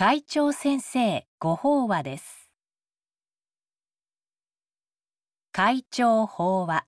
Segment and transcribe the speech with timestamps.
[0.00, 2.52] 会長先生ご法話です。
[5.50, 6.86] 会長法話。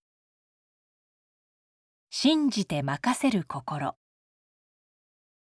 [2.11, 3.96] 信じて任せる心。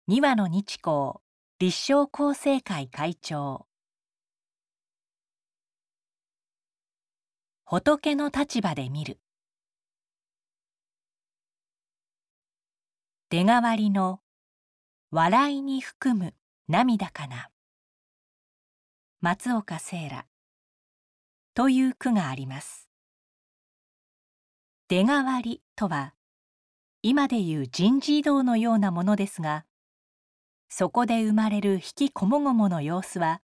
[0.05, 1.13] 二羽の日光
[1.57, 3.65] 立正厚生会会長。
[7.65, 9.19] 仏の立場で見る。
[13.31, 14.19] 出代わりの
[15.09, 16.35] 笑いに含む
[16.67, 17.49] 涙かな。
[19.27, 20.27] 松岡聖羅。
[21.55, 22.91] という句があります。
[24.87, 26.13] 出代わりとは
[27.01, 29.65] 今でいう人事異動のようなものですが
[30.69, 33.41] そこで生まれる引きこもごもの様子は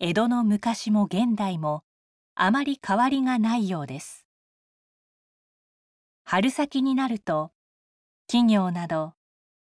[0.00, 1.82] 江戸の昔も現代も
[2.34, 4.26] あまり変わりがないようです。
[6.24, 7.52] 春先になると
[8.26, 9.14] 企業など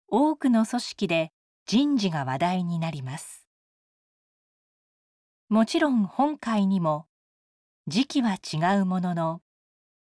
[0.08, 1.34] 多くの組織で
[1.66, 3.49] 人事が話題になります。
[5.50, 7.08] もちろん本会にも
[7.88, 9.42] 時期は違うものの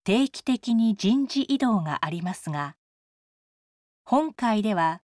[0.03, 2.75] 定期的に人事異動がありますが
[4.05, 5.01] 本会では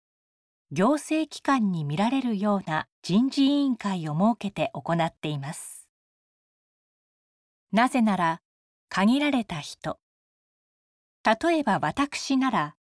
[0.71, 5.89] 行政機関に見られるような人事委員会を設けて行っています。
[7.73, 8.41] なぜなら
[8.89, 9.99] 限られた人。
[11.25, 12.77] 例えば私なら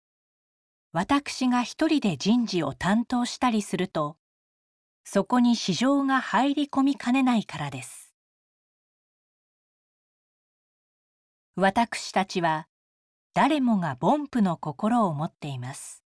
[0.92, 4.16] 私が一人で人事を担当したりすると
[5.04, 8.14] そこに市場が入り込みかねないからです。
[11.54, 12.66] 私たちは
[13.34, 16.02] 誰もが凡夫の心を持っています。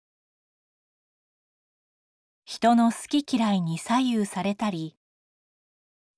[2.45, 4.97] 人の好き嫌いに左右されたり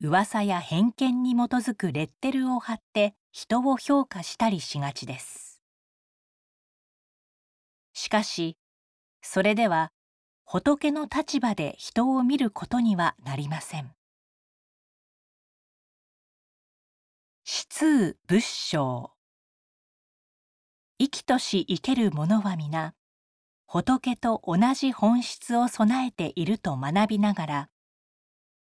[0.00, 5.62] 噂や偏見に基づくレッテルを貼って人を評価したりしがちです。
[7.94, 8.58] しかし
[9.22, 9.90] それでは
[10.46, 13.92] 仏の立場で人を見ることにはなりません。
[17.78, 19.10] 通仏性。
[20.98, 22.94] 生きとし生ける者は皆
[23.66, 27.70] 仏と同じ本質を備えていると学びながら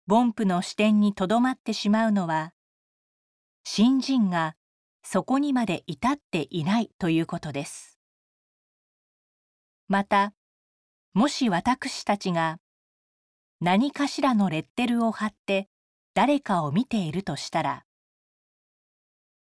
[0.06, 2.52] 凡夫の視点にとどまってしまうのは
[3.64, 4.56] 信心が
[5.02, 7.98] そこにまで至っていないということです。
[9.88, 10.34] また
[11.14, 12.58] もし私たちが
[13.60, 15.68] 何かしらのレッテルを貼って
[16.14, 17.84] 誰かを見ているとしたら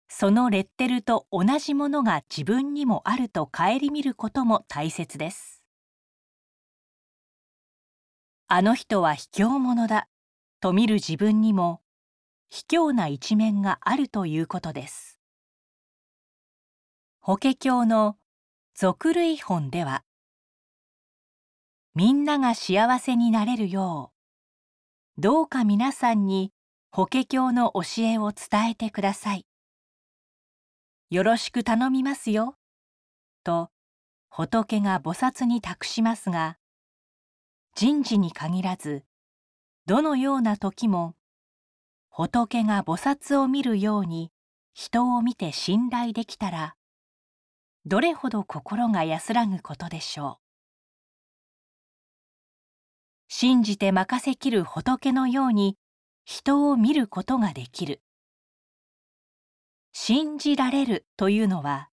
[0.09, 5.63] そのレッテルと同じものが自分にもあると顧みることも大切です。
[8.49, 10.07] あの人は卑怯者だ
[10.61, 11.81] と見る自分にも
[12.49, 15.19] 卑怯な一面があるということです。
[17.19, 18.17] 法華経の
[18.75, 20.05] 俗類本では
[21.97, 24.13] みんなが幸せになれるよ
[25.17, 26.53] うどうか皆さんに
[26.93, 29.47] 法華経の教えを伝えてください。
[31.09, 32.55] よろしく頼みますよ。
[33.45, 33.71] と
[34.29, 36.59] 仏が菩薩に託しますが
[37.75, 39.05] 人事に限らず
[39.87, 41.15] どのような時も
[42.11, 44.31] 仏が菩薩を見るように
[44.75, 46.77] 人を見て信頼できたら
[47.87, 50.46] どれほど心が安らぐことでしょう。
[53.29, 55.77] 信じて任せきる仏のように
[56.25, 58.03] 人を見ることができる。
[59.93, 61.89] 信じられるというのは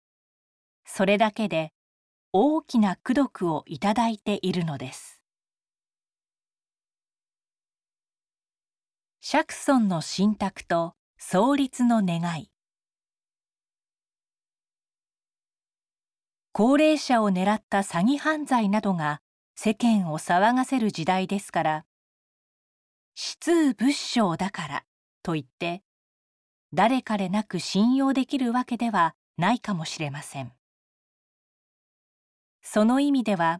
[0.85, 1.71] それだけで
[2.31, 5.21] 大きな功徳をいただいているのです。
[9.19, 12.49] 釈尊の信託と創立の願い。
[16.51, 19.21] 高齢者を狙った詐欺犯罪などが
[19.61, 21.85] 世間を騒がせる時代ですから
[23.13, 24.83] 死通仏性だから
[25.21, 25.83] と言って
[26.71, 30.53] 誰彼なく信用できるわけではないかもしれません。
[32.61, 33.59] その意味では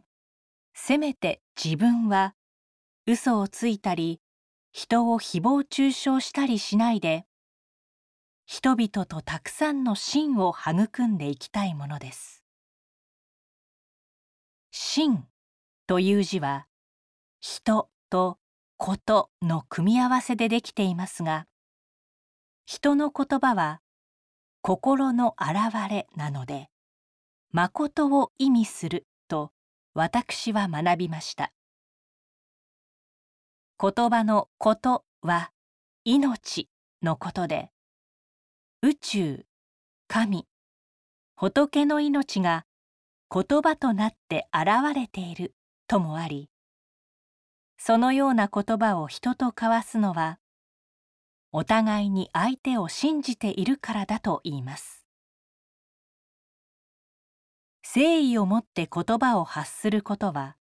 [0.72, 2.34] せめて自分は
[3.06, 4.22] 嘘をついたり
[4.72, 7.26] 人を誹謗中傷したりしないで
[8.46, 12.42] 人々とたくさんの真を育んでいきたいものです。
[14.70, 15.26] 真
[15.90, 16.66] という字は
[17.40, 18.38] 人と
[18.76, 21.48] ことの組み合わせでできていますが
[22.64, 23.80] 人の言葉は
[24.62, 26.68] 心の表れなので
[27.50, 29.50] 誠を意味すると
[29.92, 31.52] 私は学びました。
[33.82, 35.50] 言葉のことは
[36.04, 36.68] 命
[37.02, 37.72] のことで
[38.82, 39.44] 宇宙
[40.06, 40.46] 神
[41.34, 42.64] 仏の命が
[43.28, 45.52] 言葉となって現れている
[45.90, 46.48] ともあり
[47.76, 50.38] そのような言葉を人と交わすのは
[51.50, 55.04] お互いに相手を信じているからだと言います。
[57.82, 60.54] 誠意をもって言葉を発することは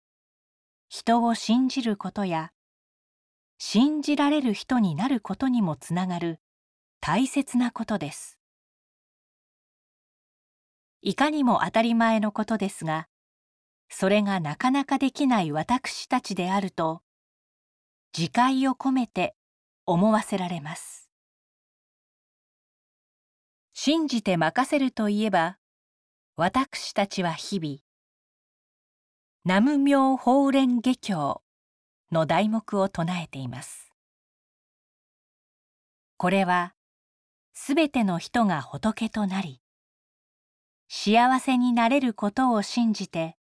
[0.87, 2.53] 人を信じることや
[3.57, 6.39] 信じられる人になることにもつながる
[7.01, 8.39] 大切なことです。
[11.01, 13.09] いかにも当たり前のことですが
[13.89, 17.01] それがなかなかできない私たちであると
[18.17, 19.35] 自戒を込めて
[19.85, 21.09] 思わせられます。
[23.73, 25.57] 信じて任せるといえば
[26.35, 27.77] 私たちは日々
[29.45, 31.41] 南無妙法蓮華経
[32.11, 33.93] の題目を唱えています。
[36.17, 36.73] これは
[37.53, 39.61] すべての人が仏となり
[40.89, 43.36] 幸せになれることを信じて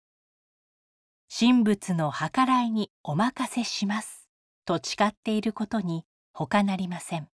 [1.35, 4.29] 神仏の計らいにお任せします。
[4.65, 7.27] と誓っていることに他なりません。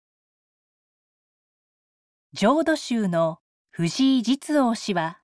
[2.32, 3.40] 浄土宗の
[3.72, 5.20] 藤井実王氏は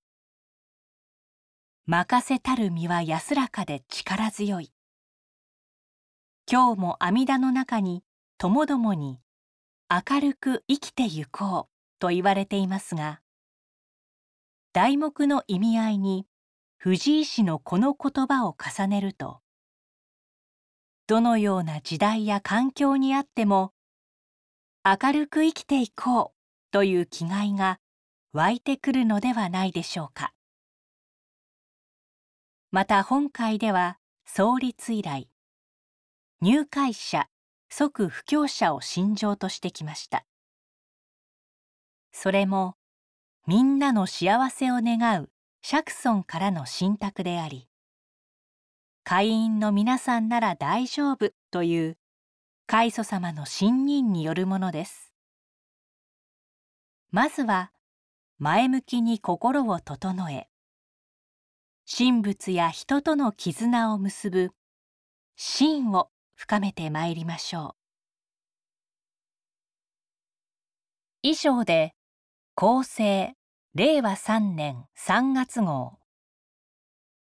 [1.86, 4.74] 任せたる身は安らかで力強い。
[6.52, 8.04] 今日も阿弥陀の中に
[8.38, 9.22] ともどもに
[9.90, 13.22] 明るく生きてゆこうと言われていますが
[14.74, 16.28] 題目の意味合いに
[16.88, 19.40] 藤井氏のこの言葉を重ねると
[21.08, 23.74] どのような時代や環境にあっても
[24.86, 26.32] 明るく生きていこう
[26.70, 27.80] という気概が
[28.34, 30.32] 湧いてくるのではないでしょうか。
[32.70, 33.98] また本会では
[34.28, 35.28] 創立以来
[36.40, 37.28] 入会者
[37.68, 40.24] 即布教者を信条としてきました。
[42.12, 42.76] それも
[43.48, 45.32] みんなの幸せを願う
[45.68, 47.68] 釈尊からの信託であり
[49.04, 51.98] 会員の皆さんなら大丈夫という
[52.68, 55.12] 開祖様の信任によるものです。
[57.10, 57.72] まずは
[58.38, 60.50] 前向きに心を整え
[61.92, 64.52] 神仏や人との絆を結ぶ
[65.36, 67.76] 真を深めてまいりましょう。
[71.24, 71.96] 以上で
[72.56, 73.34] 厚生
[73.78, 76.00] 令和3年3月号。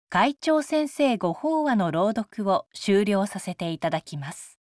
[0.08, 4.58] 会長先生ご法話の朗読を終了させていただきます。